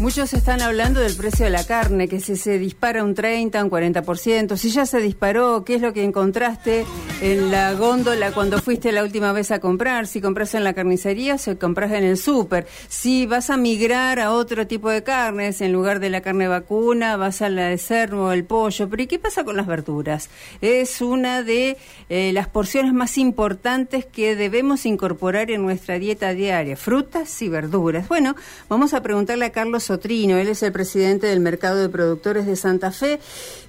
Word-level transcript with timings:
Muchos 0.00 0.32
están 0.32 0.60
hablando 0.60 0.98
del 0.98 1.14
precio 1.14 1.44
de 1.44 1.52
la 1.52 1.64
carne, 1.64 2.08
que 2.08 2.18
si 2.18 2.34
se 2.34 2.58
dispara 2.58 3.04
un 3.04 3.14
30, 3.14 3.62
un 3.62 3.70
40%, 3.70 4.56
si 4.56 4.70
ya 4.70 4.86
se 4.86 5.00
disparó, 5.00 5.64
¿qué 5.64 5.76
es 5.76 5.82
lo 5.82 5.92
que 5.92 6.02
encontraste 6.02 6.84
en 7.20 7.52
la 7.52 7.74
góndola 7.74 8.32
cuando 8.32 8.60
fuiste 8.60 8.90
la 8.90 9.04
última 9.04 9.30
vez 9.30 9.52
a 9.52 9.60
comprar? 9.60 10.08
Si 10.08 10.20
compras 10.20 10.56
en 10.56 10.64
la 10.64 10.72
carnicería, 10.72 11.38
si 11.38 11.54
compras 11.54 11.92
en 11.92 12.02
el 12.02 12.16
súper. 12.16 12.66
Si 12.88 13.26
vas 13.26 13.50
a 13.50 13.56
migrar 13.56 14.18
a 14.18 14.32
otro 14.32 14.66
tipo 14.66 14.90
de 14.90 15.04
carnes, 15.04 15.60
en 15.60 15.72
lugar 15.72 16.00
de 16.00 16.10
la 16.10 16.22
carne 16.22 16.48
vacuna, 16.48 17.16
vas 17.16 17.40
a 17.40 17.48
la 17.48 17.68
de 17.68 17.78
cerdo, 17.78 18.32
el 18.32 18.44
pollo. 18.44 18.88
Pero 18.88 19.04
¿y 19.04 19.06
qué 19.06 19.20
pasa 19.20 19.44
con 19.44 19.56
las 19.56 19.68
verduras? 19.68 20.28
Es 20.60 21.02
una 21.02 21.44
de 21.44 21.76
eh, 22.08 22.32
las 22.32 22.48
porciones 22.48 22.92
más 22.92 23.16
importantes 23.16 24.06
que 24.06 24.34
debemos 24.34 24.86
incorporar 24.86 25.52
en 25.52 25.62
nuestra 25.62 26.00
dieta 26.00 26.34
diaria, 26.34 26.76
frutas 26.76 27.40
y 27.42 27.48
verduras. 27.48 28.08
Bueno, 28.08 28.34
vamos 28.68 28.92
a 28.92 29.00
preguntarle 29.00 29.44
a 29.44 29.52
Carlos 29.52 29.83
Sotrino, 29.84 30.38
él 30.38 30.48
es 30.48 30.62
el 30.62 30.72
presidente 30.72 31.26
del 31.26 31.40
Mercado 31.40 31.76
de 31.76 31.88
Productores 31.88 32.46
de 32.46 32.56
Santa 32.56 32.90
Fe 32.90 33.20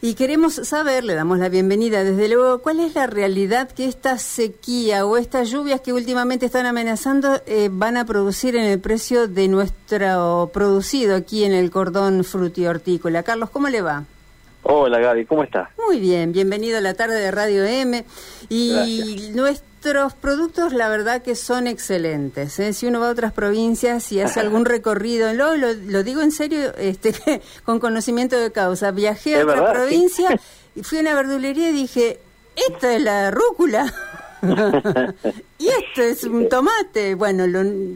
y 0.01 0.13
queremos 0.13 0.55
saber, 0.55 1.03
le 1.03 1.13
damos 1.13 1.39
la 1.39 1.49
bienvenida 1.49 2.03
desde 2.03 2.29
luego, 2.29 2.59
cuál 2.59 2.79
es 2.79 2.95
la 2.95 3.05
realidad 3.05 3.69
que 3.69 3.85
esta 3.85 4.17
sequía 4.17 5.05
o 5.05 5.17
estas 5.17 5.49
lluvias 5.49 5.81
que 5.81 5.93
últimamente 5.93 6.45
están 6.45 6.65
amenazando 6.65 7.41
eh, 7.45 7.69
van 7.71 7.97
a 7.97 8.05
producir 8.05 8.55
en 8.55 8.63
el 8.63 8.79
precio 8.79 9.27
de 9.27 9.47
nuestro 9.47 10.49
producido 10.53 11.15
aquí 11.15 11.43
en 11.43 11.51
el 11.51 11.69
cordón 11.69 12.23
frutihortícola. 12.23 13.23
Carlos, 13.23 13.49
¿cómo 13.49 13.69
le 13.69 13.81
va? 13.81 14.05
Hola 14.63 14.99
Gaby, 14.99 15.25
¿cómo 15.25 15.43
estás? 15.43 15.69
Muy 15.85 15.99
bien, 15.99 16.31
bienvenido 16.31 16.79
a 16.79 16.81
la 16.81 16.95
tarde 16.95 17.19
de 17.19 17.29
Radio 17.29 17.65
M. 17.65 18.03
Y 18.49 19.31
nuestros 19.85 20.13
productos, 20.13 20.73
la 20.73 20.89
verdad 20.89 21.21
que 21.21 21.35
son 21.35 21.67
excelentes. 21.67 22.57
¿eh? 22.59 22.73
Si 22.73 22.87
uno 22.87 22.99
va 22.99 23.09
a 23.09 23.11
otras 23.11 23.33
provincias 23.33 24.11
y 24.11 24.19
hace 24.19 24.39
algún 24.39 24.65
recorrido, 24.65 25.31
lo, 25.33 25.55
lo, 25.55 26.03
digo 26.03 26.21
en 26.21 26.31
serio, 26.31 26.73
este, 26.77 27.13
con 27.63 27.79
conocimiento 27.79 28.35
de 28.35 28.51
causa. 28.51 28.89
Viajé 28.89 29.35
a 29.35 29.43
otra 29.43 29.73
provincia 29.73 30.39
y 30.75 30.81
fui 30.83 30.97
a 30.97 31.01
una 31.01 31.13
verdulería 31.13 31.69
y 31.69 31.73
dije, 31.73 32.19
esta 32.55 32.95
es 32.95 33.01
la 33.03 33.29
rúcula. 33.29 33.93
y 35.59 35.67
esto 35.67 36.01
es 36.01 36.23
un 36.23 36.49
tomate. 36.49 37.13
Bueno, 37.13 37.45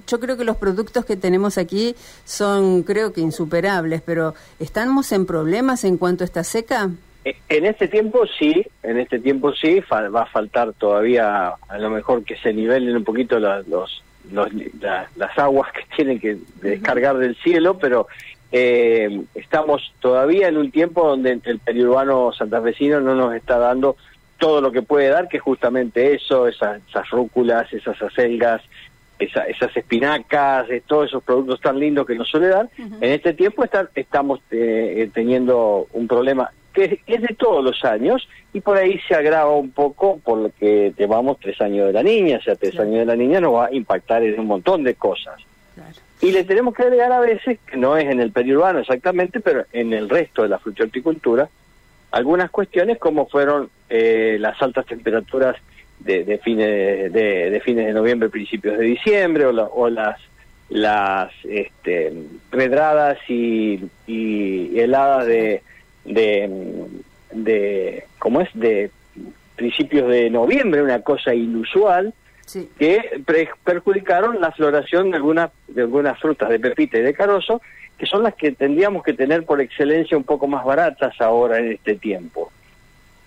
yo 0.06 0.20
creo 0.20 0.38
que 0.38 0.44
los 0.44 0.58
productos 0.58 1.06
que 1.06 1.16
tenemos 1.16 1.58
aquí 1.58 1.96
son, 2.24 2.84
creo 2.84 3.14
que 3.14 3.22
insuperables, 3.22 4.04
pero 4.04 4.36
¿estamos 4.60 5.12
en 5.12 5.26
problemas 5.26 5.84
en 5.84 5.98
cuanto 5.98 6.24
a 6.24 6.26
esta 6.26 6.44
seca? 6.44 6.92
Eh, 7.26 7.36
en 7.50 7.66
este 7.66 7.88
tiempo 7.88 8.26
sí, 8.38 8.66
en 8.84 8.98
este 8.98 9.20
tiempo 9.20 9.54
sí, 9.54 9.82
va 9.92 10.22
a 10.22 10.26
faltar 10.26 10.74
todavía 10.74 11.54
a 11.68 11.78
lo 11.78 11.90
mejor 11.90 12.24
que 12.24 12.38
se 12.38 12.54
nivelen 12.54 12.96
un 12.96 13.04
poquito 13.04 13.40
los, 13.40 13.68
los, 13.68 14.02
las 14.32 15.38
aguas 15.38 15.72
que 15.74 15.84
tienen 15.96 16.20
que 16.20 16.38
descargar 16.62 17.18
del 17.18 17.36
cielo, 17.38 17.78
pero 17.78 18.08
eh, 18.52 19.22
estamos 19.36 19.94
todavía 20.00 20.48
en 20.48 20.58
un 20.58 20.72
tiempo 20.72 21.08
donde 21.08 21.40
el 21.44 21.60
periurbano 21.60 22.32
santafesino 22.32 23.00
no 23.02 23.16
nos 23.16 23.36
está 23.36 23.58
dando 23.60 23.96
todo 24.38 24.62
lo 24.62 24.72
que 24.72 24.82
puede 24.82 25.10
dar, 25.10 25.28
que 25.28 25.38
es 25.38 25.44
justamente 25.44 26.16
eso, 26.16 26.48
esas, 26.48 26.82
rúculas, 27.12 27.72
esas 27.74 28.02
acelgas, 28.02 28.62
esas 29.20 29.76
espinacas, 29.76 30.66
todos 30.88 31.10
esos 31.10 31.22
productos 31.22 31.60
tan 31.60 31.78
lindos 31.78 32.08
que 32.08 32.16
nos 32.16 32.30
suele 32.30 32.48
dar. 32.48 32.70
En 32.78 33.12
este 33.12 33.34
tiempo 33.34 33.66
estamos 33.94 34.40
eh, 34.50 35.10
teniendo 35.14 35.88
un 35.92 36.08
problema 36.08 36.50
que 36.80 37.02
es, 37.06 37.22
de 37.22 37.36
todos 37.36 37.64
los 37.64 37.84
años 37.84 38.28
y 38.54 38.62
por 38.62 38.78
ahí 38.78 39.00
se 39.08 39.16
agrava 39.16 39.56
un 39.56 39.72
poco 39.72 40.20
porque 40.24 40.94
llevamos 40.98 41.38
tres 41.40 41.60
años 41.62 41.88
de 41.88 41.94
la 41.94 42.04
niña, 42.04 42.38
o 42.38 42.42
sea, 42.42 42.56
tres 42.56 42.80
años 42.80 43.00
de 43.00 43.06
la 43.06 43.16
niña 43.16 43.40
nos 43.40 43.56
va 43.56 43.66
a 43.66 43.74
impactar 43.74 44.24
en 44.24 44.40
un 44.40 44.48
montón 44.48 44.84
de 44.84 44.96
cosas. 44.96 45.36
Y 46.22 46.32
le 46.32 46.44
tenemos 46.44 46.74
que 46.74 46.84
agregar 46.84 47.12
a 47.12 47.22
veces, 47.22 47.60
que 47.66 47.78
no 47.78 47.96
es 47.96 48.06
en 48.06 48.20
el 48.20 48.32
periurbano 48.32 48.80
exactamente, 48.80 49.40
pero 49.40 49.66
en 49.72 49.94
el 49.94 50.10
resto 50.10 50.44
de 50.44 50.50
la 50.50 50.60
frutihorticultura, 50.60 51.50
algunas 52.12 52.50
cuestiones 52.50 52.98
como 52.98 53.28
fueron 53.28 53.70
eh, 53.90 54.38
las 54.40 54.62
altas 54.62 54.86
temperaturas 54.86 55.56
de, 56.00 56.40
fines 56.44 57.14
de, 57.14 57.62
fines 57.64 57.86
de 57.86 57.94
noviembre, 57.94 58.30
principios 58.30 58.78
de 58.78 58.86
diciembre, 58.86 59.46
o, 59.46 59.90
las 59.90 60.20
las 60.70 61.32
este, 61.46 62.14
redradas 62.52 63.18
y, 63.28 63.90
heladas 64.08 65.26
de, 65.26 65.64
de, 66.10 66.50
de 67.32 68.06
¿cómo 68.18 68.42
es? 68.42 68.50
de 68.54 68.92
principios 69.56 70.10
de 70.10 70.30
noviembre, 70.30 70.82
una 70.82 71.02
cosa 71.02 71.34
inusual, 71.34 72.14
que 72.78 73.22
perjudicaron 73.64 74.42
la 74.42 74.52
floración 74.52 75.12
de 75.12 75.18
algunas 75.18 75.52
de 75.68 75.82
algunas 75.82 76.20
frutas 76.20 76.50
de 76.50 76.60
pepita 76.60 76.98
y 76.98 77.02
de 77.02 77.14
carozo 77.14 77.62
que 78.00 78.06
son 78.06 78.24
las 78.24 78.34
que 78.34 78.54
tendríamos 78.54 79.04
que 79.04 79.14
tener 79.14 79.46
por 79.46 79.60
excelencia 79.60 80.18
un 80.18 80.24
poco 80.24 80.48
más 80.48 80.64
baratas 80.64 81.20
ahora 81.20 81.60
en 81.60 81.74
este 81.74 81.96
tiempo. 81.96 82.50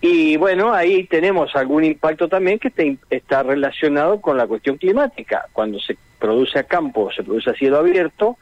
Y 0.00 0.37
bueno, 0.38 0.72
ahí 0.72 1.04
tenemos 1.04 1.54
algún 1.54 1.84
impacto 1.84 2.26
también 2.26 2.59
que 2.59 2.97
está 3.10 3.43
relacionado 3.43 4.20
con 4.20 4.37
la 4.38 4.47
cuestión 4.47 4.78
climática. 4.78 5.47
Cuando 5.53 5.78
se 5.78 5.97
produce 6.19 6.59
a 6.59 6.64
campo, 6.64 7.12
se 7.12 7.22
produce 7.22 7.50
a 7.50 7.54
cielo 7.54 7.78
abierto, 7.78 8.38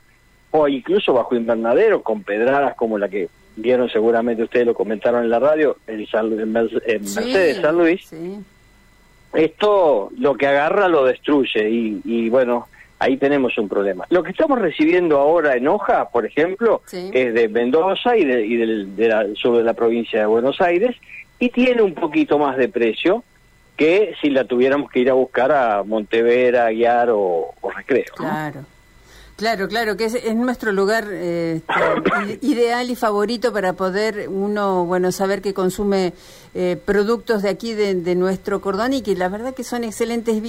o 0.53 0.69
incluso 0.69 1.12
bajo 1.12 1.34
invernadero, 1.34 2.03
con 2.03 2.22
pedradas 2.22 2.77
como 2.77 2.97
la 2.97 3.09
que 3.09 3.28
vieron 3.56 3.88
seguramente 3.91 4.43
ustedes, 4.43 4.66
lo 4.66 4.75
comentaron 4.75 5.25
en 5.25 5.31
la 5.31 5.38
radio, 5.38 5.77
en, 5.87 6.06
en 6.12 6.53
Mercedes, 6.53 7.61
San 7.61 7.77
Luis. 7.77 8.11
Esto 9.33 10.11
lo 10.19 10.34
que 10.34 10.47
agarra 10.47 10.88
lo 10.88 11.05
destruye 11.05 11.71
y, 11.71 12.00
y 12.05 12.28
bueno, 12.28 12.69
ahí 12.99 13.16
tenemos 13.16 13.56
un 13.59 13.69
problema. 13.69 14.06
Lo 14.10 14.22
que 14.22 14.31
estamos 14.31 14.59
recibiendo 14.59 15.19
ahora 15.19 15.56
en 15.56 15.69
hoja, 15.69 16.09
por 16.10 16.27
ejemplo, 16.27 16.83
es 16.93 17.34
de 17.34 17.49
Mendoza 17.49 18.16
y, 18.16 18.25
de, 18.25 18.44
y 18.44 18.56
del, 18.56 18.97
de 18.97 19.09
la, 19.09 19.27
sur 19.34 19.56
de 19.56 19.65
la 19.65 19.75
provincia 19.75 20.21
de 20.21 20.27
Buenos 20.27 20.60
Aires, 20.60 20.97
y 21.39 21.49
tiene 21.50 21.81
un 21.83 21.94
poquito 21.94 22.39
más 22.39 22.56
de 22.56 22.69
precio 22.69 23.25
que 23.77 24.15
si 24.21 24.28
la 24.28 24.44
tuviéramos 24.44 24.91
que 24.91 25.00
ir 25.00 25.09
a 25.09 25.15
buscar 25.15 25.53
a 25.53 25.83
Montevera, 25.84 26.71
Guiar 26.71 27.09
o, 27.10 27.55
o 27.60 27.71
Recreo. 27.71 28.12
Claro. 28.15 28.60
Claro, 29.41 29.69
claro, 29.69 29.97
que 29.97 30.05
es, 30.05 30.34
nuestro 30.34 30.71
lugar 30.71 31.06
eh, 31.11 31.62
ideal 32.43 32.91
y 32.91 32.95
favorito 32.95 33.55
para 33.55 33.73
poder 33.73 34.28
uno, 34.28 34.84
bueno, 34.84 35.12
saber 35.12 35.41
que 35.41 35.55
consume 35.55 36.12
eh, 36.55 36.77
productos 36.84 37.43
de 37.43 37.49
aquí, 37.49 37.73
de, 37.73 38.15
nuestro 38.17 38.61
cordón 38.61 38.93
y 38.93 39.01
que 39.01 39.17
la 39.17 39.31
verdad 39.31 39.55
que 39.55 39.65
son 39.65 39.83
excelentes, 39.83 40.43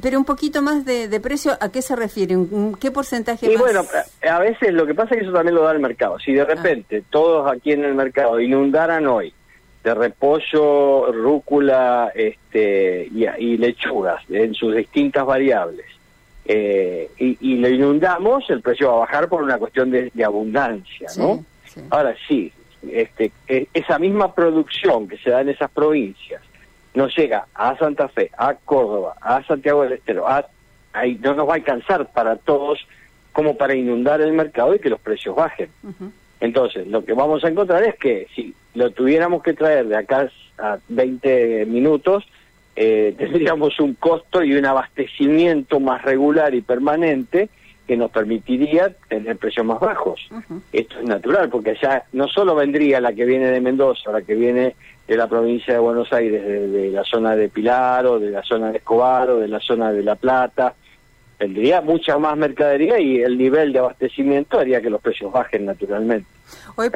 pero 0.00 0.16
un 0.16 0.24
poquito 0.24 0.62
más 0.62 0.84
de, 0.84 1.18
precio, 1.18 1.58
¿a 1.60 1.72
qué 1.72 1.82
se 1.82 1.96
refieren? 1.96 2.76
¿Qué 2.80 2.92
porcentaje 2.92 3.52
y 3.52 3.56
bueno, 3.56 3.82
a 4.22 4.38
veces 4.38 4.72
lo 4.72 4.86
que 4.86 4.94
pasa 4.94 5.16
es 5.16 5.22
que 5.22 5.24
eso 5.24 5.34
también 5.34 5.56
lo 5.56 5.64
da 5.64 5.72
el 5.72 5.80
mercado. 5.80 6.20
Si 6.20 6.32
de 6.32 6.42
ah. 6.42 6.44
repente 6.44 7.02
todos 7.10 7.50
aquí 7.50 7.72
en 7.72 7.84
el 7.84 7.96
mercado 7.96 8.38
inundaran 8.40 9.08
hoy 9.08 9.34
de 9.82 9.92
repollo, 9.92 11.10
rúcula 11.10 12.12
este, 12.14 13.08
y 13.10 13.56
lechugas 13.56 14.22
en 14.28 14.54
sus 14.54 14.72
distintas 14.76 15.26
variables, 15.26 15.86
eh, 16.48 17.10
y, 17.18 17.56
lo 17.56 17.68
inundamos, 17.68 18.48
el 18.50 18.62
precio 18.62 18.88
va 18.88 18.94
a 18.94 19.00
bajar 19.00 19.28
por 19.28 19.42
una 19.42 19.58
cuestión 19.58 19.90
de, 19.90 20.12
abundancia, 20.24 21.08
¿no? 21.16 21.44
Ahora 21.90 22.14
sí, 22.28 22.52
este, 22.88 23.32
e, 23.48 23.66
esa 23.74 23.98
misma 23.98 24.34
producción 24.34 25.08
que 25.08 25.18
se 25.18 25.30
da 25.30 25.40
en 25.40 25.48
esas 25.48 25.70
provincias 25.70 26.42
nos 26.94 27.14
llega 27.16 27.46
a 27.54 27.76
Santa 27.76 28.08
Fe, 28.08 28.30
a 28.38 28.54
Córdoba, 28.54 29.16
a 29.20 29.42
Santiago 29.44 29.82
del 29.82 29.94
Estero, 29.94 30.26
a, 30.28 30.46
no 31.20 31.34
nos 31.34 31.48
va 31.48 31.52
a 31.52 31.56
alcanzar 31.56 32.10
para 32.12 32.36
todos 32.36 32.86
como 33.32 33.56
para 33.56 33.74
inundar 33.74 34.20
el 34.20 34.32
mercado 34.32 34.74
y 34.74 34.78
que 34.78 34.88
los 34.88 35.00
precios 35.00 35.36
bajen. 35.36 35.68
Entonces, 36.40 36.86
lo 36.86 37.04
que 37.04 37.12
vamos 37.12 37.44
a 37.44 37.48
encontrar 37.48 37.82
es 37.82 37.96
que 37.98 38.28
si 38.34 38.54
lo 38.74 38.90
tuviéramos 38.92 39.42
que 39.42 39.52
traer 39.52 39.88
de 39.88 39.96
acá 39.96 40.30
a 40.58 40.78
20 40.88 41.66
minutos, 41.66 42.24
eh, 42.76 43.14
tendríamos 43.16 43.80
un 43.80 43.94
costo 43.94 44.44
y 44.44 44.54
un 44.54 44.66
abastecimiento 44.66 45.80
más 45.80 46.02
regular 46.02 46.54
y 46.54 46.60
permanente 46.60 47.48
que 47.86 47.96
nos 47.96 48.10
permitiría 48.10 48.92
tener 49.08 49.36
precios 49.36 49.64
más 49.64 49.80
bajos. 49.80 50.20
Esto 50.72 50.98
es 50.98 51.04
natural, 51.04 51.48
porque 51.48 51.76
ya 51.80 52.04
no 52.12 52.28
solo 52.28 52.54
vendría 52.54 53.00
la 53.00 53.12
que 53.12 53.24
viene 53.24 53.46
de 53.46 53.60
Mendoza, 53.60 54.10
la 54.10 54.22
que 54.22 54.34
viene 54.34 54.74
de 55.06 55.16
la 55.16 55.28
provincia 55.28 55.72
de 55.72 55.78
Buenos 55.80 56.12
Aires, 56.12 56.44
de, 56.44 56.90
la 56.90 57.04
zona 57.04 57.36
de 57.36 57.48
Pilar 57.48 58.06
o 58.06 58.18
de 58.18 58.30
la 58.30 58.42
zona 58.42 58.72
de 58.72 58.78
Escobar 58.78 59.30
o 59.30 59.38
de 59.38 59.48
la 59.48 59.60
zona 59.60 59.92
de 59.92 60.02
La 60.02 60.16
Plata, 60.16 60.74
vendría 61.38 61.80
mucha 61.80 62.18
más 62.18 62.36
mercadería 62.36 62.98
y 62.98 63.20
el 63.20 63.36
nivel 63.36 63.72
de 63.72 63.80
abastecimiento 63.80 64.58
haría 64.58 64.80
que 64.80 64.90
los 64.90 65.00
precios 65.00 65.32
bajen 65.32 65.66
naturalmente. 65.66 66.28
Hoy 66.76 66.90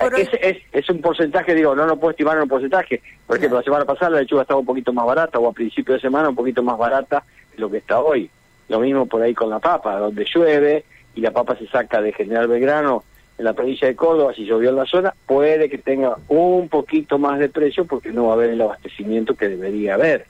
es, 0.73 0.91
un 0.91 1.01
porcentaje, 1.01 1.55
digo, 1.55 1.75
no 1.75 1.87
lo 1.87 1.99
puedo 1.99 2.13
estimar 2.13 2.37
en 2.37 2.45
un 2.45 2.49
porcentaje. 2.49 3.03
Por 3.27 3.37
ejemplo, 3.37 3.59
la 3.59 3.65
semana 3.65 3.85
pasada 3.85 4.13
la 4.13 4.21
lechuga 4.21 4.43
estaba 4.43 4.61
un 4.61 4.67
poquito 4.67 4.93
más 4.93 5.07
barata, 5.07 5.39
o 5.39 5.49
a 5.49 5.53
principio 5.53 5.95
de 5.95 6.01
semana 6.01 6.29
un 6.29 6.37
poquito 6.37 6.63
más 6.63 6.79
barata 6.79 7.25
de 7.53 7.59
lo 7.59 7.71
que 7.71 7.79
está 7.79 8.01
hoy. 8.01 8.31
Lo 8.69 8.79
mismo 8.81 9.07
por 9.07 9.23
ahí 9.23 9.35
con 9.35 9.51
la 9.51 9.59
papa, 9.59 9.99
donde 9.99 10.25
llueve 10.25 10.85
y 11.15 11.21
la 11.21 11.33
papa 11.33 11.57
se 11.57 11.67
saca 11.67 12.01
de 12.01 12.13
General 12.13 12.47
Belgrano 12.47 13.05
en 13.41 13.45
la 13.45 13.55
provincia 13.55 13.89
de 13.89 13.97
Córdoba, 13.97 14.35
si 14.35 14.45
llovió 14.45 14.69
en 14.69 14.77
la 14.77 14.85
zona, 14.85 15.15
puede 15.27 15.71
que 15.71 15.79
tenga 15.79 16.17
un 16.29 16.69
poquito 16.69 17.19
más 17.19 17.39
de 17.39 17.49
precio 17.49 17.87
porque 17.87 18.13
no 18.13 18.27
va 18.27 18.33
a 18.33 18.35
haber 18.35 18.51
el 18.51 18.61
abastecimiento 18.61 19.35
que 19.35 19.49
debería 19.49 19.95
haber. 19.95 20.27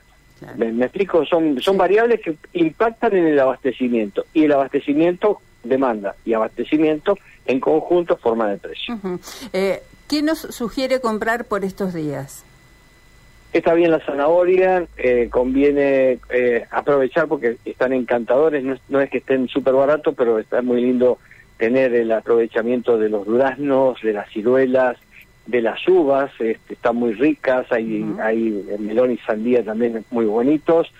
Me, 0.57 0.85
explico, 0.85 1.25
son, 1.25 1.61
son 1.61 1.77
variables 1.77 2.21
que 2.21 2.35
impactan 2.53 3.15
en 3.15 3.27
el 3.27 3.39
abastecimiento 3.39 4.25
y 4.33 4.45
el 4.45 4.51
abastecimiento 4.53 5.39
demanda 5.63 6.15
y 6.25 6.33
abastecimiento 6.33 7.17
en 7.45 7.59
conjunto 7.59 8.17
forman 8.17 8.51
el 8.51 8.59
precio. 8.59 8.97
eh, 9.53 9.83
¿Qué 10.09 10.21
nos 10.21 10.39
sugiere 10.39 10.99
comprar 10.99 11.45
por 11.45 11.63
estos 11.63 11.93
días? 11.93 12.43
Está 13.53 13.73
bien 13.73 13.91
la 13.91 13.99
zanahoria, 13.99 14.85
eh, 14.97 15.27
conviene 15.29 16.19
eh, 16.29 16.65
aprovechar 16.71 17.27
porque 17.27 17.57
están 17.65 17.91
encantadores, 17.91 18.63
no 18.87 19.01
es, 19.01 19.09
que 19.09 19.17
estén 19.17 19.49
súper 19.49 19.73
baratos, 19.73 20.15
pero 20.17 20.39
está 20.39 20.61
muy 20.61 20.81
lindo 20.81 21.17
tener 21.57 21.93
el 21.93 22.11
aprovechamiento 22.13 22.97
de 22.97 23.09
los 23.09 23.25
duraznos, 23.25 24.01
de 24.01 24.13
las 24.13 24.29
ciruelas, 24.29 24.97
de 25.51 25.61
las 25.61 25.85
uvas, 25.87 26.31
este, 26.39 26.73
están 26.73 26.95
muy 26.95 27.13
ricas, 27.13 27.69
hay, 27.71 28.05
hay 28.21 28.77
melón 28.79 29.11
y 29.11 29.17
sandía 29.17 29.63
también 29.63 30.03
muy 30.09 30.25
bonitos, 30.25 30.91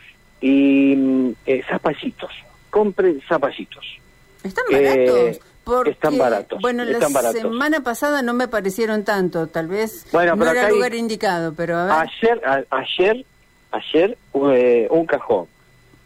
y 0.41 0.95
mm, 0.95 1.31
eh, 1.45 1.63
zapallitos, 1.69 2.31
compren 2.69 3.21
zapallitos. 3.27 3.85
Están 4.43 4.65
baratos. 4.69 5.39
Porque, 5.63 5.91
están 5.91 6.17
baratos. 6.17 6.59
Bueno, 6.59 6.83
la 6.83 6.99
semana 7.31 7.81
pasada 7.81 8.21
no 8.21 8.33
me 8.33 8.47
parecieron 8.47 9.05
tanto, 9.05 9.47
tal 9.47 9.67
vez 9.67 10.05
bueno, 10.11 10.35
no 10.35 10.49
era 10.49 10.67
el 10.67 10.73
lugar 10.73 10.93
indicado, 10.95 11.53
pero 11.53 11.77
a 11.77 11.85
ver. 11.85 12.09
Ayer, 12.09 12.65
ayer, 12.71 13.25
ayer 13.71 14.17
eh, 14.33 14.87
un 14.89 15.05
cajón 15.05 15.45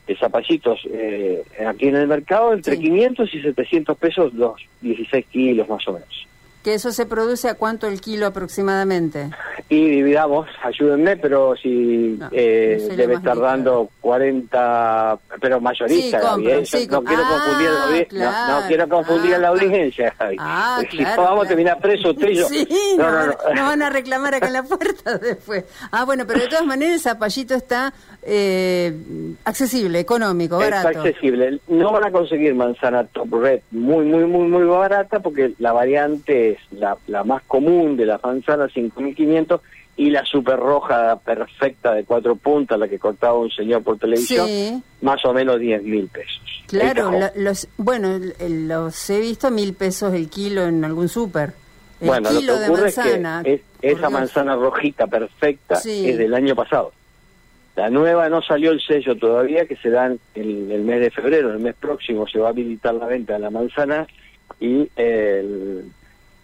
de 0.06 0.16
zapallitos 0.18 0.82
eh, 0.92 1.44
aquí 1.66 1.88
en 1.88 1.96
el 1.96 2.08
mercado 2.08 2.54
entre 2.54 2.78
500 2.78 3.34
y 3.34 3.42
700 3.42 3.98
pesos 3.98 4.34
los 4.34 4.62
16 4.82 5.26
kilos 5.32 5.68
más 5.68 5.88
o 5.88 5.94
menos. 5.94 6.28
¿Que 6.66 6.74
eso 6.74 6.92
se 6.92 7.06
produce 7.06 7.48
a 7.48 7.54
cuánto 7.54 7.86
el 7.86 8.02
kilo 8.02 8.26
aproximadamente? 8.26 9.30
Y 9.70 9.88
dividamos, 9.88 10.48
ayúdenme, 10.64 11.16
pero 11.16 11.56
si 11.56 12.18
eh, 12.32 12.88
debe 12.98 13.14
estar 13.14 13.38
dando 13.38 13.90
40, 14.02 15.20
pero 15.40 15.62
mayorista, 15.62 16.20
sí, 16.66 16.88
no, 16.90 17.04
quiero 17.04 17.22
confundir 17.24 18.08
la, 18.14 18.48
no, 18.48 18.68
quiero 18.68 18.90
confundir 18.90 19.36
a 19.36 19.38
la 19.38 19.48
audiencia, 19.50 20.12
Javi. 20.18 20.38
Ah, 20.40 20.82
si 20.92 21.04
vamos 21.04 21.46
a 21.46 21.48
terminar 21.48 21.80
presos 21.80 22.16
usted 22.16 22.30
y 22.30 22.36
yo. 22.36 22.48
Sí, 22.48 22.68
no, 22.98 23.12
no, 23.12 23.26
no, 23.28 23.64
van 23.64 23.84
a 23.84 23.92
reclamar 23.92 24.34
acá 24.34 24.48
en 24.48 24.54
la 24.54 24.64
puerta 24.64 25.18
después. 25.20 25.66
Ah, 25.92 26.04
bueno, 26.04 26.26
pero 26.26 26.40
de 26.40 26.48
todas 26.48 26.66
maneras 26.66 26.96
el 26.96 27.02
zapallito 27.02 27.54
está 27.54 27.94
eh, 28.24 28.92
accesible, 29.46 30.00
económico, 30.00 30.58
barato. 30.58 30.90
Está 30.90 31.02
accesible. 31.02 31.60
No 31.68 31.92
van 31.92 32.06
a 32.06 32.12
conseguir 32.12 32.56
manzana 32.56 33.04
top 33.06 33.34
red 33.36 33.62
muy, 33.70 34.06
muy, 34.06 34.26
muy, 34.26 34.48
muy 34.48 34.64
barata 34.64 35.20
porque 35.20 35.54
la 35.60 35.72
variante 35.74 36.55
la, 36.72 36.98
la 37.08 37.24
más 37.24 37.44
común 37.44 37.98
de 37.98 38.06
la 38.06 38.20
manzana, 38.24 38.66
5.500, 38.68 39.60
y 39.98 40.10
la 40.10 40.26
super 40.26 40.58
roja 40.60 41.18
perfecta 41.20 41.94
de 41.94 42.04
cuatro 42.04 42.36
puntas, 42.36 42.78
la 42.78 42.88
que 42.88 43.00
cortaba 43.00 43.36
un 43.36 43.50
señor 43.50 43.82
por 43.82 43.98
televisión, 43.98 44.84
más 45.02 45.24
o 45.26 45.34
menos 45.34 45.58
10.000 45.58 46.10
pesos. 46.10 46.42
Claro, 46.68 47.12
los, 47.36 47.68
bueno, 47.78 48.20
los 48.50 49.10
he 49.10 49.20
visto 49.20 49.52
mil 49.52 49.74
pesos 49.74 50.14
el 50.14 50.30
kilo 50.30 50.66
en 50.66 50.84
algún 50.84 51.08
súper. 51.08 51.54
Bueno, 52.02 52.30
kilo 52.30 52.60
de 52.60 52.70
manzana. 52.70 53.42
Es 53.46 53.62
que 53.80 53.92
esa 53.92 54.10
manzana 54.10 54.56
rojita 54.56 55.08
perfecta 55.08 55.76
es 55.76 56.18
del 56.18 56.34
año 56.34 56.56
pasado. 56.56 56.92
La 57.76 57.90
nueva 57.90 58.30
no 58.30 58.42
salió 58.42 58.72
el 58.72 58.82
sello 58.82 59.18
todavía, 59.18 59.66
que 59.66 59.76
se 59.76 59.90
dan 59.90 60.18
en 60.34 60.72
el 60.72 60.82
mes 60.84 61.02
de 61.02 61.12
febrero, 61.12 61.52
el 61.52 61.60
mes 61.60 61.76
próximo 61.76 62.26
se 62.28 62.40
va 62.40 62.48
a 62.48 62.52
habilitar 62.52 62.96
la 62.96 63.06
venta 63.06 63.34
de 63.34 63.40
la 63.40 63.50
manzana 63.50 64.08
y 64.60 64.90
el 64.96 65.92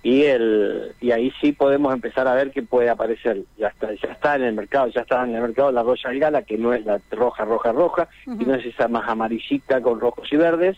y 0.03 0.24
el 0.24 0.94
y 1.00 1.12
ahí 1.12 1.31
sí 1.42 1.51
podemos 1.51 1.94
empezar 1.94 2.27
a 2.27 2.33
ver 2.33 2.51
que 2.51 2.63
puede 2.63 2.89
aparecer 2.89 3.44
ya 3.57 3.68
está 3.68 3.94
ya 3.94 4.12
está 4.12 4.36
en 4.36 4.44
el 4.44 4.53
mercado 4.53 4.88
ya 4.88 5.01
está 5.01 5.24
en 5.24 5.36
el 5.36 5.42
mercado 5.42 5.71
la 5.71 5.83
Royal 5.83 6.19
Gala 6.19 6.42
que 6.42 6.57
no 6.57 6.74
es 6.74 6.83
la 6.86 7.00
roja 7.12 7.45
roja 7.45 7.71
roja 7.71 8.09
y 8.25 8.45
no 8.45 8.56
es 8.56 8.65
esa 8.65 8.88
más 8.88 9.07
amarillita 9.07 9.80
con 9.81 10.00
rojos 10.00 10.27
y 10.31 10.38
verdes 10.38 10.77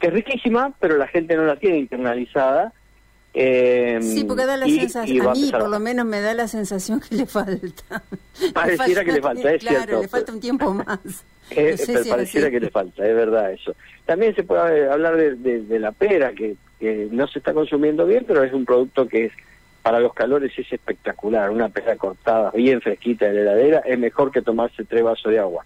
que 0.00 0.08
es 0.08 0.12
riquísima 0.12 0.72
pero 0.80 0.96
la 0.96 1.06
gente 1.06 1.36
no 1.36 1.44
la 1.44 1.56
tiene 1.56 1.78
internalizada 1.78 2.72
eh, 3.34 3.98
sí, 4.02 4.24
porque 4.24 4.46
da 4.46 4.56
la 4.56 4.66
sensación, 4.66 5.28
a 5.28 5.34
mí 5.34 5.50
por 5.52 5.68
lo 5.68 5.78
menos 5.78 6.06
me 6.06 6.20
da 6.20 6.34
la 6.34 6.48
sensación 6.48 6.98
que 6.98 7.14
le 7.14 7.26
falta. 7.26 8.02
Pareciera 8.54 9.04
que 9.04 9.12
le 9.12 9.20
falta, 9.20 9.52
es 9.52 9.60
claro, 9.60 10.00
le 10.00 10.08
falta 10.08 10.32
un 10.32 10.40
tiempo 10.40 10.72
más. 10.72 11.24
pareciera 12.10 12.50
que 12.50 12.58
le 12.58 12.70
falta, 12.70 13.06
es 13.06 13.14
verdad 13.14 13.52
eso. 13.52 13.74
También 14.06 14.34
se 14.34 14.42
puede 14.42 14.90
hablar 14.90 15.16
de, 15.16 15.34
de 15.36 15.78
la 15.78 15.92
pera, 15.92 16.32
que 16.32 16.56
que 16.78 17.08
no 17.10 17.26
se 17.28 17.38
está 17.38 17.52
consumiendo 17.52 18.06
bien, 18.06 18.24
pero 18.26 18.42
es 18.42 18.52
un 18.52 18.64
producto 18.64 19.06
que 19.08 19.26
es 19.26 19.32
para 19.82 20.00
los 20.00 20.12
calores 20.12 20.52
es 20.58 20.70
espectacular. 20.72 21.50
Una 21.50 21.68
pera 21.68 21.96
cortada 21.96 22.50
bien 22.50 22.80
fresquita 22.80 23.26
en 23.26 23.36
la 23.36 23.40
heladera 23.42 23.78
es 23.86 23.98
mejor 23.98 24.30
que 24.30 24.42
tomarse 24.42 24.84
tres 24.84 25.02
vasos 25.02 25.32
de 25.32 25.38
agua. 25.38 25.64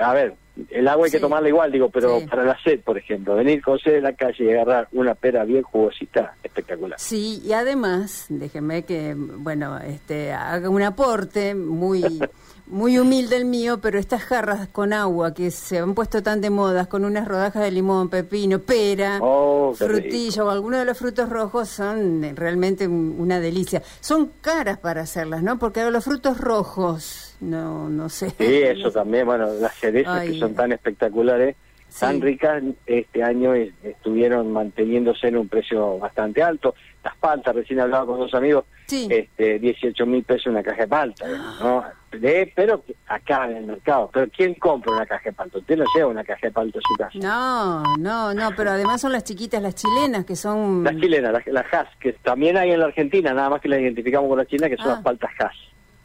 A 0.00 0.14
ver, 0.14 0.34
el 0.70 0.88
agua 0.88 1.06
hay 1.06 1.12
que 1.12 1.20
tomarla 1.20 1.48
igual, 1.48 1.72
digo, 1.72 1.88
pero 1.88 2.20
para 2.28 2.44
la 2.44 2.58
sed, 2.62 2.80
por 2.80 2.98
ejemplo, 2.98 3.34
venir 3.34 3.62
con 3.62 3.78
sed 3.78 3.92
de 3.92 4.00
la 4.00 4.12
calle 4.12 4.44
y 4.44 4.50
agarrar 4.50 4.88
una 4.92 5.14
pera 5.14 5.44
bien 5.44 5.62
jugosita, 5.62 6.34
espectacular. 6.42 6.98
Sí, 6.98 7.40
y 7.44 7.52
además, 7.52 8.26
déjeme 8.28 8.84
que, 8.84 9.14
bueno, 9.16 9.78
este, 9.78 10.32
haga 10.32 10.68
un 10.68 10.82
aporte 10.82 11.54
muy 11.54 12.02
muy 12.70 12.98
humilde 12.98 13.36
el 13.36 13.44
mío, 13.44 13.78
pero 13.80 13.98
estas 13.98 14.22
jarras 14.22 14.68
con 14.68 14.92
agua 14.92 15.32
que 15.34 15.50
se 15.50 15.78
han 15.78 15.94
puesto 15.94 16.22
tan 16.22 16.40
de 16.40 16.50
moda, 16.50 16.86
con 16.86 17.04
unas 17.04 17.26
rodajas 17.26 17.62
de 17.62 17.70
limón, 17.70 18.08
pepino, 18.08 18.58
pera, 18.58 19.18
oh, 19.20 19.74
frutilla 19.74 20.44
o 20.44 20.50
alguno 20.50 20.78
de 20.78 20.84
los 20.84 20.98
frutos 20.98 21.28
rojos 21.28 21.68
son 21.68 22.36
realmente 22.36 22.86
una 22.86 23.40
delicia. 23.40 23.82
Son 24.00 24.30
caras 24.40 24.78
para 24.78 25.02
hacerlas, 25.02 25.42
¿no? 25.42 25.58
Porque 25.58 25.88
los 25.90 26.04
frutos 26.04 26.38
rojos, 26.38 27.36
no 27.40 27.88
no 27.88 28.08
sé. 28.08 28.30
Sí, 28.30 28.62
eso 28.62 28.90
también, 28.90 29.26
bueno, 29.26 29.52
las 29.54 29.74
cerezas 29.74 30.24
que 30.24 30.38
son 30.38 30.54
tan 30.54 30.72
espectaculares, 30.72 31.56
tan 31.98 32.20
ricas, 32.20 32.62
este 32.86 33.22
año 33.22 33.54
estuvieron 33.54 34.52
manteniéndose 34.52 35.28
en 35.28 35.38
un 35.38 35.48
precio 35.48 35.98
bastante 35.98 36.42
alto. 36.42 36.74
Las 37.02 37.16
paltas, 37.16 37.54
recién 37.54 37.80
hablaba 37.80 38.06
con 38.06 38.18
dos 38.18 38.34
amigos, 38.34 38.64
este, 38.90 39.58
18 39.58 40.06
mil 40.06 40.22
pesos 40.22 40.46
una 40.46 40.62
caja 40.62 40.82
de 40.82 40.88
palta, 40.88 41.26
¿no? 41.60 41.84
De, 42.10 42.52
pero 42.56 42.82
acá 43.06 43.44
en 43.50 43.56
el 43.58 43.66
mercado. 43.66 44.10
Pero 44.12 44.28
¿quién 44.34 44.54
compra 44.54 44.92
una 44.92 45.06
caja 45.06 45.24
de 45.24 45.32
palta? 45.32 45.58
Usted 45.58 45.76
no 45.76 45.84
lleva 45.94 46.08
una 46.08 46.24
caja 46.24 46.40
de 46.46 46.50
palta 46.50 46.78
a 46.78 46.82
su 46.82 46.94
casa. 46.96 47.18
No, 47.18 47.96
no, 47.98 48.34
no, 48.34 48.50
pero 48.56 48.70
además 48.70 49.00
son 49.00 49.12
las 49.12 49.24
chiquitas, 49.24 49.62
las 49.62 49.74
chilenas, 49.74 50.24
que 50.24 50.34
son... 50.34 50.84
Las 50.84 50.96
chilenas, 50.96 51.32
las, 51.32 51.46
las 51.46 51.66
Hass, 51.72 51.88
que 52.00 52.14
también 52.14 52.56
hay 52.56 52.70
en 52.70 52.80
la 52.80 52.86
Argentina, 52.86 53.34
nada 53.34 53.50
más 53.50 53.60
que 53.60 53.68
las 53.68 53.80
identificamos 53.80 54.28
con 54.28 54.38
las 54.38 54.46
chilenas, 54.46 54.70
que 54.70 54.76
son 54.76 54.88
las 54.88 55.00
ah. 55.00 55.02
paltas 55.02 55.30
Hass. 55.38 55.56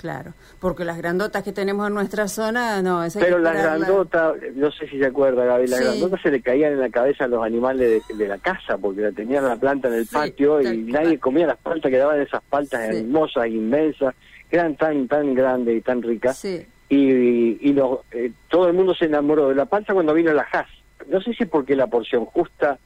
Claro, 0.04 0.34
porque 0.60 0.84
las 0.84 0.98
grandotas 0.98 1.44
que 1.44 1.54
tenemos 1.54 1.88
en 1.88 1.94
nuestra 1.94 2.28
zona, 2.28 2.82
no, 2.82 3.06
es 3.06 3.16
Pero 3.16 3.40
las 3.40 3.56
grandotas, 3.56 4.36
no 4.54 4.70
sé 4.70 4.86
si 4.90 5.00
se 5.00 5.06
acuerda, 5.06 5.46
Gaby, 5.46 5.68
las 5.68 5.80
grandotas 5.80 6.22
se 6.22 6.30
le 6.30 6.42
caían 6.42 6.74
en 6.74 6.82
la 6.82 6.90
cabeza 6.90 7.24
a 7.24 7.30
los 7.30 7.42
animales 7.42 8.04
de, 8.06 8.28
la 8.28 8.38
casa, 8.38 8.78
porque 8.78 9.00
la 9.00 9.14
tenían 9.14 9.46
la 9.46 9.56
planta 9.56 9.88
en 9.88 9.94
el 9.94 10.06
patio 10.06 10.62
y 10.62 10.80
nadie 10.80 11.20
comía 11.20 11.48
las 11.48 11.58
paltas, 11.58 11.90
quedaban 11.90 12.20
esas 12.20 12.44
paltas 12.44 12.82
hermosas, 12.82 13.48
inmensas, 13.48 14.14
que 14.50 14.58
eran 14.58 14.76
tan, 14.76 15.08
tan 15.08 15.34
grandes 15.34 15.78
y 15.78 15.80
tan 15.80 16.02
ricas. 16.02 16.44
Y, 16.44 16.58
y, 16.90 17.76
eh, 18.12 18.34
todo 18.50 18.68
el 18.68 18.74
mundo 18.74 18.94
se 18.94 19.06
enamoró 19.06 19.48
de 19.48 19.56
la 19.56 19.68
palta 19.68 19.94
cuando 19.94 20.14
vino 20.14 20.34
la 20.34 20.46
Haas. 20.52 20.68
No 21.08 21.22
sé 21.22 21.34
si 21.34 21.46
porque 21.46 21.78
la 21.78 21.88
porción 21.88 22.26
justa, 22.26 22.78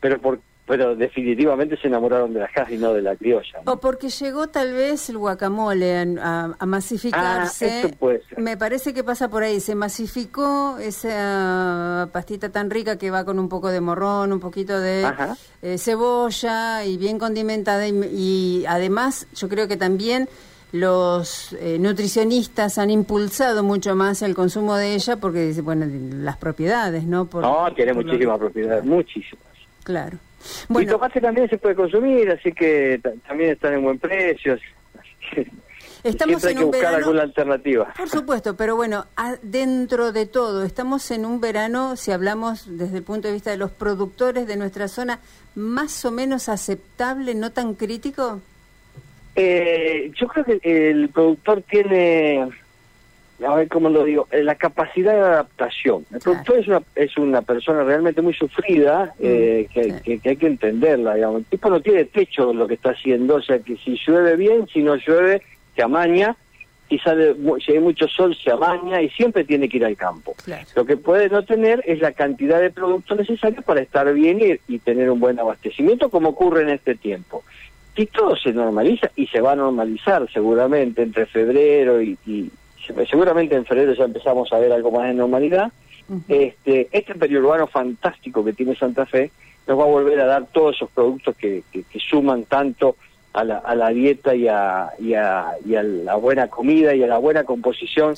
pero 0.00 0.20
por, 0.20 0.38
pero 0.68 0.94
definitivamente 0.94 1.78
se 1.78 1.88
enamoraron 1.88 2.34
de 2.34 2.40
la 2.40 2.50
jazz 2.54 2.70
y 2.70 2.76
no 2.76 2.92
de 2.92 3.00
la 3.00 3.16
criolla. 3.16 3.60
O 3.64 3.78
porque 3.80 4.10
llegó 4.10 4.48
tal 4.48 4.74
vez 4.74 5.08
el 5.08 5.16
guacamole 5.16 5.96
a, 6.20 6.66
masificarse. 6.66 7.84
Ah, 7.86 7.96
puede 7.98 8.20
Me 8.36 8.58
parece 8.58 8.92
que 8.92 9.02
pasa 9.02 9.30
por 9.30 9.42
ahí. 9.42 9.60
Se 9.60 9.74
masificó 9.74 10.76
esa 10.78 12.10
pastita 12.12 12.50
tan 12.50 12.68
rica 12.68 12.98
que 12.98 13.10
va 13.10 13.24
con 13.24 13.38
un 13.38 13.48
poco 13.48 13.70
de 13.70 13.80
morrón, 13.80 14.30
un 14.30 14.40
poquito 14.40 14.78
de 14.78 15.10
eh, 15.62 15.78
cebolla 15.78 16.84
y 16.84 16.98
bien 16.98 17.18
condimentada. 17.18 17.88
Y, 17.88 18.64
además, 18.68 19.26
yo 19.34 19.48
creo 19.48 19.68
que 19.68 19.78
también 19.78 20.28
los 20.72 21.54
eh, 21.54 21.78
nutricionistas 21.80 22.76
han 22.76 22.90
impulsado 22.90 23.62
mucho 23.62 23.96
más 23.96 24.20
el 24.20 24.34
consumo 24.34 24.76
de 24.76 24.94
ella 24.94 25.16
porque, 25.16 25.50
bueno, 25.62 25.86
las 25.88 26.36
propiedades, 26.36 27.04
¿no? 27.04 27.26
no, 27.32 27.72
tiene 27.74 27.94
muchísimas 27.94 28.38
propiedades, 28.38 28.84
muchísimas. 28.84 29.46
Claro. 29.82 30.18
Y 30.70 30.86
tomate 30.86 31.20
también 31.20 31.48
se 31.48 31.58
puede 31.58 31.74
consumir, 31.74 32.30
así 32.30 32.52
que 32.52 33.00
también 33.26 33.50
están 33.50 33.74
en 33.74 33.82
buen 33.82 33.98
precio. 33.98 34.56
Estamos 36.04 36.40
Siempre 36.40 36.50
hay 36.50 36.54
que 36.54 36.64
un 36.64 36.70
buscar 36.70 36.94
alguna 36.94 37.22
alternativa. 37.22 37.92
Por 37.96 38.08
supuesto, 38.08 38.56
pero 38.56 38.76
bueno, 38.76 39.06
dentro 39.42 40.12
de 40.12 40.26
todo, 40.26 40.62
estamos 40.62 41.10
en 41.10 41.26
un 41.26 41.40
verano, 41.40 41.96
si 41.96 42.12
hablamos 42.12 42.78
desde 42.78 42.98
el 42.98 43.02
punto 43.02 43.26
de 43.26 43.34
vista 43.34 43.50
de 43.50 43.56
los 43.56 43.72
productores 43.72 44.46
de 44.46 44.56
nuestra 44.56 44.86
zona, 44.86 45.18
más 45.56 46.04
o 46.04 46.12
menos 46.12 46.48
aceptable, 46.48 47.34
no 47.34 47.50
tan 47.50 47.74
crítico. 47.74 48.40
Eh, 49.34 50.12
yo 50.14 50.28
creo 50.28 50.44
que 50.44 50.90
el 50.90 51.08
productor 51.08 51.62
tiene 51.62 52.48
a 53.46 53.54
ver 53.54 53.68
cómo 53.68 53.88
lo 53.88 54.04
digo, 54.04 54.26
eh, 54.30 54.42
la 54.42 54.54
capacidad 54.56 55.12
de 55.12 55.20
adaptación. 55.20 56.04
El 56.12 56.20
productor 56.20 56.58
es 56.58 56.68
una, 56.68 56.82
es 56.94 57.16
una 57.16 57.42
persona 57.42 57.84
realmente 57.84 58.22
muy 58.22 58.34
sufrida, 58.34 59.14
mm, 59.18 59.22
eh, 59.22 59.68
que, 59.72 60.18
que, 60.18 60.28
hay 60.28 60.36
que 60.36 60.46
entenderla, 60.46 61.14
digamos. 61.14 61.40
El 61.40 61.46
tipo 61.46 61.70
no 61.70 61.80
tiene 61.80 62.04
techo 62.04 62.52
lo 62.52 62.66
que 62.66 62.74
está 62.74 62.90
haciendo, 62.90 63.36
o 63.36 63.42
sea 63.42 63.58
que 63.58 63.76
si 63.76 63.98
llueve 64.06 64.36
bien, 64.36 64.66
si 64.72 64.82
no 64.82 64.96
llueve, 64.96 65.42
se 65.76 65.82
amaña, 65.82 66.36
si 66.88 66.98
sale 66.98 67.34
si 67.64 67.72
hay 67.72 67.80
mucho 67.80 68.08
sol 68.08 68.34
se 68.34 68.52
baña 68.54 69.02
y 69.02 69.10
siempre 69.10 69.44
tiene 69.44 69.68
que 69.68 69.76
ir 69.76 69.84
al 69.84 69.96
campo. 69.96 70.34
Lo 70.74 70.86
que 70.86 70.96
puede 70.96 71.28
no 71.28 71.44
tener 71.44 71.82
es 71.86 72.00
la 72.00 72.12
cantidad 72.12 72.60
de 72.60 72.70
productos 72.70 73.18
necesarios 73.18 73.64
para 73.64 73.80
estar 73.80 74.12
bien 74.14 74.60
y, 74.66 74.78
tener 74.78 75.10
un 75.10 75.20
buen 75.20 75.38
abastecimiento 75.38 76.08
como 76.08 76.30
ocurre 76.30 76.62
en 76.62 76.70
este 76.70 76.94
tiempo. 76.94 77.44
Si 77.94 78.06
todo 78.06 78.36
se 78.36 78.52
normaliza 78.52 79.10
y 79.16 79.26
se 79.26 79.40
va 79.40 79.52
a 79.52 79.56
normalizar 79.56 80.30
seguramente 80.32 81.02
entre 81.02 81.26
febrero 81.26 82.00
y, 82.00 82.50
seguramente 83.08 83.54
en 83.54 83.64
febrero 83.64 83.94
ya 83.94 84.04
empezamos 84.04 84.52
a 84.52 84.58
ver 84.58 84.72
algo 84.72 84.90
más 84.90 85.08
de 85.08 85.14
normalidad, 85.14 85.72
este, 86.28 86.88
este 86.90 87.14
periurbano 87.14 87.66
fantástico 87.66 88.44
que 88.44 88.54
tiene 88.54 88.74
Santa 88.74 89.04
Fe 89.04 89.30
nos 89.66 89.78
va 89.78 89.82
a 89.82 89.88
volver 89.88 90.18
a 90.20 90.26
dar 90.26 90.46
todos 90.46 90.76
esos 90.76 90.90
productos 90.90 91.36
que, 91.36 91.62
que 91.70 91.84
suman 92.00 92.44
tanto 92.44 92.96
a 93.32 93.44
la, 93.44 93.58
a 93.58 93.74
la 93.74 93.90
dieta 93.90 94.34
y 94.34 94.48
a, 94.48 94.90
y, 94.98 95.14
a, 95.14 95.52
y 95.64 95.74
a 95.74 95.82
la 95.82 96.16
buena 96.16 96.48
comida 96.48 96.94
y 96.94 97.02
a 97.02 97.06
la 97.06 97.18
buena 97.18 97.44
composición 97.44 98.14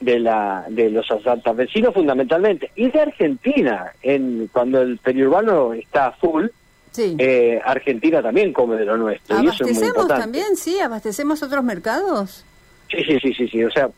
de 0.00 0.18
la 0.18 0.64
de 0.68 0.90
los 0.90 1.06
vecinos 1.54 1.94
fundamentalmente 1.94 2.70
y 2.74 2.90
de 2.90 3.00
Argentina. 3.00 3.92
En 4.02 4.48
cuando 4.52 4.80
el 4.80 4.98
periurbano 4.98 5.74
está 5.74 6.12
full 6.12 6.46
eh, 6.96 7.60
Argentina 7.64 8.22
también 8.22 8.52
come 8.52 8.76
de 8.76 8.84
lo 8.84 8.96
nuestro 8.96 9.36
abastecemos 9.36 10.08
también 10.08 10.56
sí 10.56 10.78
abastecemos 10.78 11.42
otros 11.42 11.64
mercados 11.64 12.44
sí 12.92 13.02
sí 13.04 13.18
sí 13.20 13.34
sí 13.34 13.48
sí 13.48 13.64
o 13.64 13.70
sea 13.70 13.90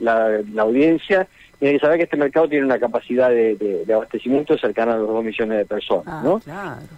la, 0.00 0.40
la 0.52 0.62
audiencia 0.62 1.28
tiene 1.62 1.78
que 1.78 1.80
saber 1.80 1.98
que 1.98 2.04
este 2.04 2.16
mercado 2.16 2.48
tiene 2.48 2.66
una 2.66 2.80
capacidad 2.80 3.30
de, 3.30 3.84
abastecimiento 3.94 4.58
cercana 4.58 4.94
a 4.94 4.96
los 4.96 5.06
2 5.06 5.22
millones 5.22 5.58
de 5.58 5.64
personas, 5.64 6.08
ah, 6.08 6.20
¿no? 6.24 6.42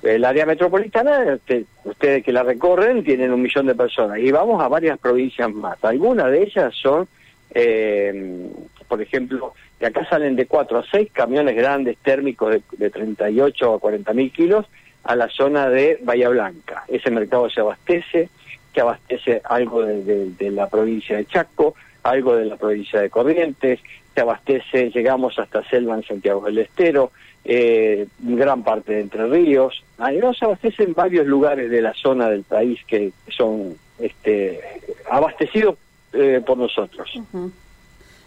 El 0.02 0.24
área 0.24 0.46
metropolitana, 0.46 1.38
ustedes 1.84 2.24
que 2.24 2.32
la 2.32 2.44
recorren, 2.44 3.04
tienen 3.04 3.30
un 3.30 3.42
millón 3.42 3.66
de 3.66 3.74
personas. 3.74 4.20
Y 4.20 4.32
vamos 4.32 4.62
a 4.62 4.68
varias 4.68 4.98
provincias 4.98 5.52
más. 5.52 5.76
Algunas 5.84 6.30
de 6.30 6.44
ellas 6.44 6.74
son, 6.80 7.06
eh, 7.50 8.48
por 8.88 9.02
ejemplo, 9.02 9.52
de 9.78 9.86
acá 9.86 10.08
salen 10.08 10.34
de 10.34 10.46
4 10.46 10.78
a 10.78 10.84
6 10.90 11.10
camiones 11.12 11.54
grandes 11.56 11.98
térmicos 11.98 12.52
de, 12.52 12.62
de 12.78 12.88
38 12.88 13.74
a 13.74 13.78
40 13.78 14.14
mil 14.14 14.32
kilos 14.32 14.64
a 15.02 15.14
la 15.14 15.28
zona 15.28 15.68
de 15.68 16.00
Bahía 16.02 16.30
Blanca. 16.30 16.84
Ese 16.88 17.10
mercado 17.10 17.50
se 17.50 17.60
abastece, 17.60 18.30
que 18.74 18.80
abastece 18.80 19.40
algo 19.44 19.82
de, 19.82 20.50
la 20.50 20.68
provincia 20.68 21.16
de 21.16 21.24
Chaco, 21.24 21.74
algo 22.02 22.36
de 22.36 22.46
la 22.46 22.56
provincia 22.56 23.00
de 23.00 23.08
Corrientes, 23.08 23.80
se 24.14 24.20
abastece, 24.20 24.90
llegamos 24.90 25.38
hasta 25.38 25.64
Selva 25.64 25.94
en 25.94 26.02
Santiago 26.02 26.44
del 26.44 26.58
Estero, 26.58 27.12
eh, 27.44 28.06
gran 28.18 28.62
parte 28.62 28.94
de 28.94 29.00
Entre 29.02 29.26
Ríos, 29.26 29.82
ahí 29.98 30.18
nos 30.18 30.42
abastece 30.42 30.82
en 30.82 30.94
varios 30.94 31.26
lugares 31.26 31.70
de 31.70 31.80
la 31.80 31.94
zona 31.94 32.28
del 32.28 32.42
país 32.42 32.80
que 32.86 33.12
son 33.28 33.76
este, 33.98 34.60
abastecidos 35.10 35.76
eh, 36.12 36.42
por 36.44 36.58
nosotros. 36.58 37.10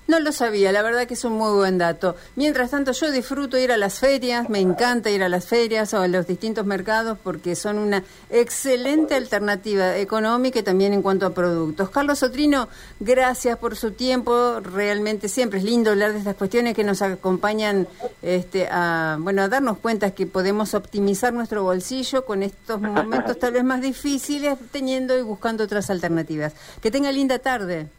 No 0.08 0.22
lo 0.22 0.32
sabía, 0.32 0.72
la 0.72 0.82
verdad 0.82 1.06
que 1.06 1.16
es 1.16 1.26
un 1.26 1.34
muy 1.34 1.52
buen 1.52 1.78
dato. 1.78 2.16
Mientras 2.38 2.72
tanto, 2.72 2.94
yo 2.94 3.12
disfruto 3.12 3.58
ir 3.58 3.74
a 3.74 3.78
las 3.78 4.00
ferias, 4.00 4.50
me 4.50 4.60
encanta 4.60 5.10
ir 5.10 5.22
a 5.22 5.28
las 5.28 5.46
ferias 5.48 5.94
o 5.94 6.00
a 6.00 6.08
los 6.08 6.26
distintos 6.26 6.66
mercados 6.66 7.18
porque 7.22 7.58
son 7.58 7.78
una 7.78 8.04
excelente 8.30 9.16
alternativa 9.16 9.98
económica 9.98 10.60
y 10.60 10.64
también 10.64 10.94
en 10.94 11.02
cuanto 11.02 11.26
a 11.26 11.32
productos. 11.32 11.90
Carlos 11.90 12.20
Sotrino, 12.20 12.70
gracias 13.02 13.58
por 13.58 13.76
su 13.76 13.92
tiempo, 13.92 14.62
realmente 14.62 15.28
siempre 15.28 15.60
es 15.60 15.66
lindo 15.66 15.92
hablar 15.92 16.14
de 16.14 16.20
estas 16.20 16.36
cuestiones 16.36 16.74
que 16.74 16.86
nos 16.86 17.02
acompañan 17.02 17.86
este, 18.22 18.70
a, 18.72 19.18
bueno, 19.20 19.42
a 19.42 19.50
darnos 19.50 19.78
cuenta 19.78 20.12
que 20.12 20.26
podemos 20.26 20.74
optimizar 20.74 21.34
nuestro 21.34 21.64
bolsillo 21.64 22.26
con 22.26 22.44
estos 22.44 22.80
momentos 22.80 23.38
tal 23.42 23.52
vez 23.52 23.66
más 23.66 23.82
difíciles, 23.82 24.58
teniendo 24.72 25.18
y 25.18 25.22
buscando 25.22 25.66
otras 25.66 25.90
alternativas. 25.90 26.54
Que 26.82 26.92
tenga 26.92 27.12
linda 27.12 27.40
tarde. 27.40 27.90